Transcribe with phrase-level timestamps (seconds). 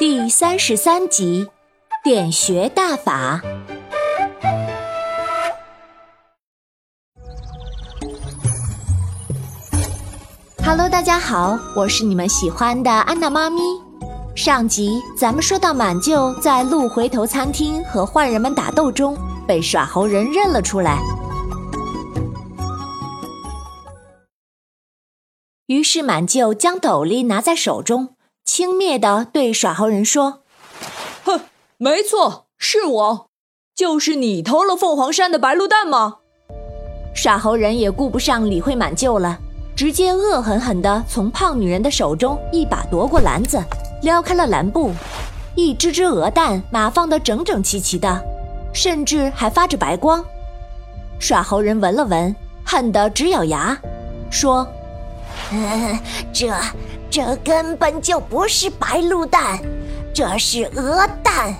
[0.00, 1.46] 第三十三集，
[2.02, 3.42] 点穴大法。
[10.64, 13.60] Hello，大家好，我是你们喜欢的安娜妈咪。
[14.34, 19.14] 上集咱们说到满舅在鹿回头餐厅和坏人们打斗中
[19.46, 20.98] 被耍猴人认了出来，
[25.66, 28.14] 于是满舅将斗笠拿在手中，
[28.52, 30.40] 轻蔑地对耍猴人说
[31.22, 31.42] ：“哼，
[31.76, 33.26] 没错，是我，
[33.76, 36.16] 就是你偷了凤凰山的白鹿蛋吗？”
[37.14, 39.38] 耍猴人也顾不上理会满舅了。
[39.76, 43.62] 直接恶狠狠地从胖女人的手中一把夺过篮子，
[44.02, 44.90] 撩开了蓝布，
[45.54, 48.20] 一只只鹅蛋码放得整整齐齐的，
[48.72, 50.24] 甚至还发着白光。
[51.20, 52.34] 耍猴人闻了闻，
[52.66, 53.80] 恨得直咬牙，
[54.28, 54.66] 说
[56.34, 56.52] ：“这
[57.10, 59.58] 这根本就不是白鹿蛋，
[60.14, 61.54] 这是鹅蛋！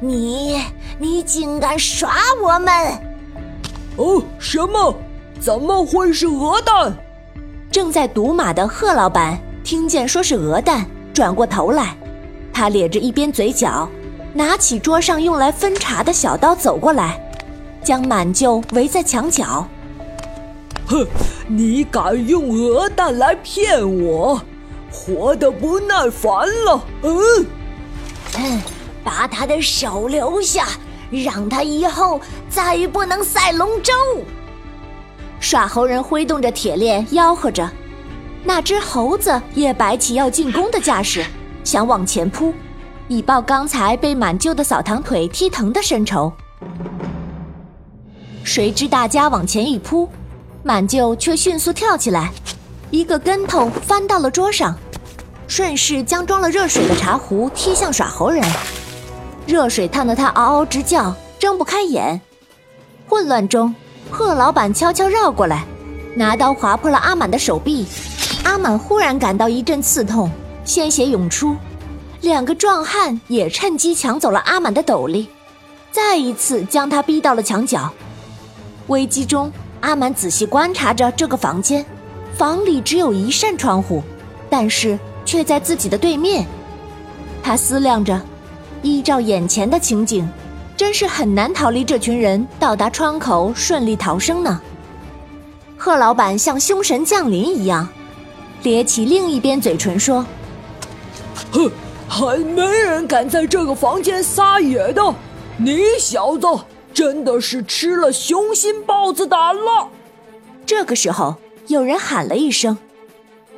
[0.00, 0.60] 你
[0.98, 2.68] 你竟敢耍我们！”
[3.96, 4.94] 哦，什么？
[5.38, 6.92] 怎么会是鹅蛋？
[7.70, 11.94] 正在赌马的贺老板听见说是鹅蛋，转过头来，
[12.52, 13.88] 他咧着一边嘴角，
[14.34, 17.20] 拿起桌上用来分茶的小刀走过来，
[17.84, 19.66] 将满舅围在墙角。
[20.86, 21.06] 哼，
[21.46, 24.40] 你敢用鹅蛋来骗我，
[24.96, 26.32] 活得不耐烦
[26.64, 26.84] 了？
[27.02, 27.46] 嗯，
[28.38, 28.62] 嗯，
[29.04, 30.66] 把他的手留下，
[31.10, 33.92] 让他以后再也不能赛龙舟。
[35.38, 37.68] 耍猴人挥动着铁链，吆喝着；
[38.42, 41.24] 那只猴子也摆起要进攻的架势，
[41.62, 42.54] 想往前扑，
[43.06, 46.32] 以报刚才被满舅的扫堂腿踢疼的深仇。
[48.42, 50.08] 谁知大家往前一扑，
[50.62, 52.32] 满舅却迅速跳起来，
[52.90, 54.76] 一个跟头翻到了桌上，
[55.48, 58.42] 顺势将装了热水的茶壶踢向耍猴人。
[59.46, 62.20] 热水烫得他嗷嗷直叫，睁不开眼。
[63.08, 63.74] 混乱中。
[64.08, 65.64] 贺老板悄悄绕过来，
[66.14, 67.84] 拿刀划破了阿满的手臂。
[68.44, 70.30] 阿满忽然感到一阵刺痛，
[70.64, 71.56] 鲜血涌出。
[72.20, 75.26] 两个壮汉也趁机抢走了阿满的斗笠，
[75.90, 77.92] 再一次将他逼到了墙角。
[78.86, 81.84] 危机中，阿满仔细观察着这个房间，
[82.36, 84.02] 房里只有一扇窗户，
[84.48, 86.46] 但是却在自己的对面。
[87.42, 88.18] 他思量着，
[88.80, 90.26] 依照眼前的情景。
[90.76, 94.60] 真是很难逃离这群人，到达窗口顺利逃生呢。
[95.78, 97.88] 贺老板像凶神降临一样，
[98.62, 100.26] 咧起另一边嘴唇说
[101.50, 101.70] ：“哼，
[102.06, 105.14] 还没人敢在这个房间撒野的。
[105.56, 106.46] 你小子
[106.92, 109.88] 真的是吃了雄心豹子胆了。”
[110.66, 111.36] 这个时候，
[111.68, 112.76] 有人喊了一声：“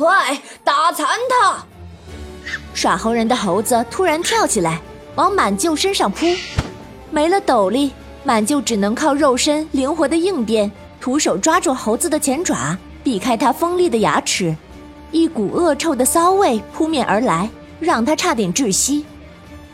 [0.00, 1.62] 快打残他！”
[2.72, 4.80] 耍猴人的猴子突然跳起来，
[5.14, 6.26] 往满舅身上扑。
[7.10, 7.92] 没了斗笠，
[8.24, 14.56] 满舅只能靠肉身灵活的应变，徒手抓住猴子的前爪，避开它锋利的牙齿。
[15.10, 19.04] 一股恶臭的骚味扑面而来，让他差点窒息。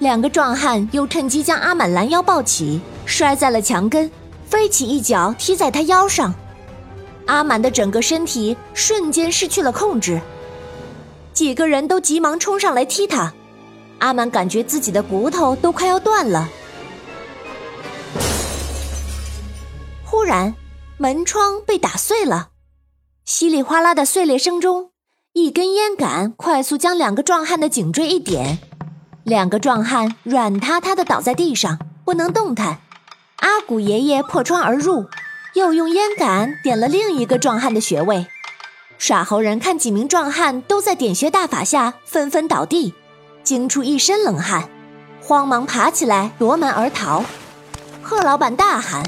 [0.00, 4.10] 两个壮汉又趁机将阿满拦腰抱起，摔在了墙根，
[4.48, 6.34] 飞起一脚踢在他腰上。
[7.26, 10.20] 阿满的整个身体瞬间失去了控制，
[11.32, 13.32] 几个人都急忙冲上来踢他。
[13.98, 16.48] 阿满感觉自己的骨头都快要断了。
[20.04, 20.54] 忽然，
[20.98, 22.50] 门窗被打碎了，
[23.24, 24.90] 稀里哗啦的碎裂声中，
[25.32, 28.58] 一根烟杆快速将两个壮汉的颈椎一点，
[29.24, 32.78] 两个壮汉软塌塌的倒在地上，不能动弹。
[33.36, 35.06] 阿古爷爷破窗而入，
[35.56, 38.26] 又用烟杆点了另一个壮汉的穴位。
[38.98, 42.92] 耍猴人看几名壮汉都在点穴大法下纷纷倒地，
[43.42, 44.68] 惊出一身冷汗，
[45.22, 47.24] 慌忙爬起来夺门而逃。
[48.02, 49.02] 贺老板大喊。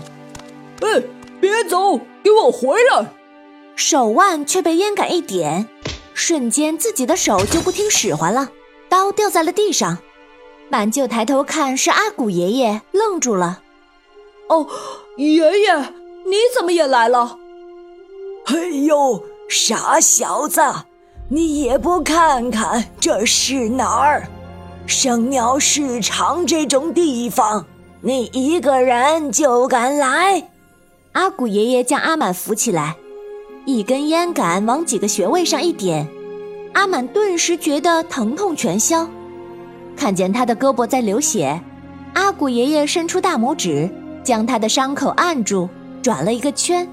[0.81, 1.03] 哎，
[1.39, 3.13] 别走，给我回来！
[3.77, 5.69] 手腕却被烟杆一点，
[6.15, 8.49] 瞬间自己的手就不听使唤了，
[8.89, 9.99] 刀掉在了地上。
[10.71, 13.61] 满舅抬头看是阿古爷爷，愣住了。
[14.49, 14.67] 哦，
[15.19, 15.93] 爷爷，
[16.29, 17.39] 你怎么也来了？
[18.45, 18.55] 哎
[18.85, 20.61] 呦，傻小子，
[21.31, 24.29] 你也不看看这是哪儿？
[24.87, 27.65] 生鸟市场这种地方，
[28.03, 30.51] 你一个人就敢来？
[31.13, 32.97] 阿古爷爷将阿满扶起来，
[33.65, 36.07] 一根烟杆往几个穴位上一点，
[36.75, 39.09] 阿满顿时觉得疼痛全消。
[39.97, 41.61] 看见他的胳膊在流血，
[42.13, 43.91] 阿古爷爷伸出大拇指，
[44.23, 45.69] 将他的伤口按住，
[46.03, 46.89] 转了一个圈，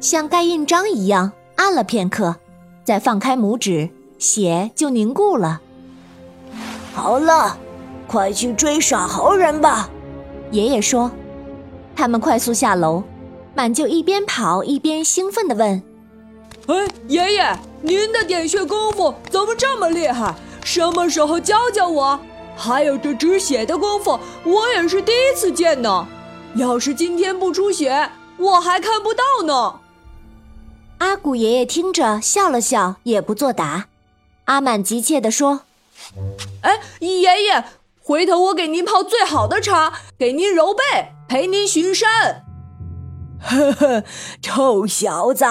[0.00, 2.36] 像盖印章一样按了片刻，
[2.84, 3.88] 再放开拇指，
[4.18, 5.60] 血就凝固了。
[6.92, 7.56] 好了，
[8.06, 9.88] 快去追耍猴人吧。
[10.50, 11.10] 爷爷说。
[11.96, 13.04] 他们快速下楼，
[13.54, 15.80] 满就一边跑一边兴奋地问
[16.66, 20.34] ：“哎，爷爷，您的点穴功夫怎么这么厉害？
[20.64, 22.18] 什么时候教教我？
[22.56, 26.04] 还有这止血的功夫，我也是第一次见呢。
[26.56, 28.10] 要是今天不出血，
[28.44, 29.80] 我还看不到呢。”
[30.98, 33.86] 阿古爷爷听着笑了笑，也不作答。
[34.46, 35.62] 阿满急切地说
[36.62, 37.64] ：“哎，爷爷，
[38.02, 40.82] 回头我给您泡最好的茶，给您揉背，
[41.28, 42.44] 陪您巡山。”
[43.42, 44.04] 呵呵，
[44.40, 45.44] 臭小子，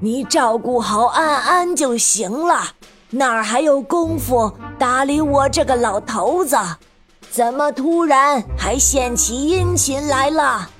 [0.00, 2.74] 你照顾好安安就行了，
[3.10, 6.56] 哪儿还有功夫搭理我这个老头子？
[7.30, 10.70] 怎么突然还献起殷勤来了？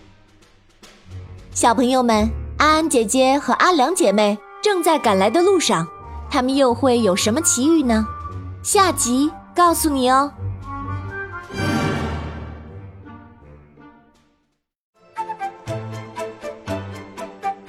[1.54, 5.86] 小朋友们，安安姐姐和阿良姐妹正在赶来的路上，
[6.30, 8.06] 他们又会有什么奇遇呢？
[8.62, 10.32] 下集告诉你哦。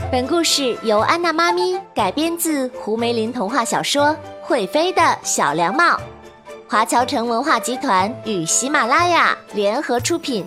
[0.10, 4.06] 本故事由安娜妈咪改编自胡梅林童话小说
[4.42, 5.84] 《会飞的小凉帽》，
[6.70, 10.46] 华侨城文化集团与喜马拉雅联合出品。